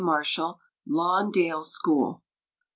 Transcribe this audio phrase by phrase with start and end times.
[0.03, 0.59] MARSHALL,
[0.89, 2.23] Lawndale School.